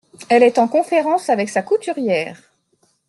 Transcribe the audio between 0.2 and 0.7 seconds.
Elle est en